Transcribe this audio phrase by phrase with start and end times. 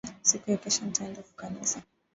[0.21, 1.81] Siku ya kesho nitaenda kukanisa